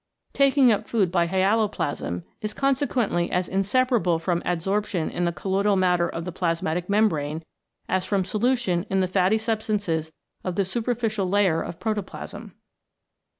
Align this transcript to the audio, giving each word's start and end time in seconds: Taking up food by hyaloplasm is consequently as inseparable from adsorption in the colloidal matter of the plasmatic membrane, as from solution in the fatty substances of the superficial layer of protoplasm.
Taking 0.33 0.71
up 0.71 0.87
food 0.89 1.11
by 1.11 1.27
hyaloplasm 1.27 2.23
is 2.41 2.55
consequently 2.55 3.29
as 3.29 3.47
inseparable 3.47 4.17
from 4.17 4.41
adsorption 4.41 5.11
in 5.11 5.25
the 5.25 5.31
colloidal 5.31 5.75
matter 5.75 6.09
of 6.09 6.25
the 6.25 6.31
plasmatic 6.31 6.89
membrane, 6.89 7.43
as 7.87 8.03
from 8.03 8.25
solution 8.25 8.87
in 8.89 8.99
the 9.01 9.07
fatty 9.07 9.37
substances 9.37 10.11
of 10.43 10.55
the 10.55 10.65
superficial 10.65 11.29
layer 11.29 11.61
of 11.61 11.79
protoplasm. 11.79 12.55